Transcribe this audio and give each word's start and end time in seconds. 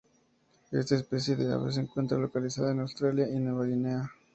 Esta 0.71 0.95
especie 0.95 1.35
de 1.35 1.53
ave 1.53 1.71
se 1.71 1.81
encuentra 1.81 2.17
localizada 2.17 2.71
en 2.71 2.79
Australia 2.79 3.27
y 3.29 3.35
Nueva 3.39 3.65
Guinea. 3.67 4.11